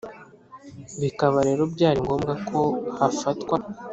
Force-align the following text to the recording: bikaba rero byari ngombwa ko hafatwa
bikaba 1.01 1.39
rero 1.47 1.63
byari 1.73 1.99
ngombwa 2.05 2.33
ko 2.47 2.59
hafatwa 2.97 3.57